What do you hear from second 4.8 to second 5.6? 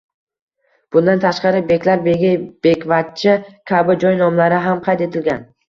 qayd etilgan.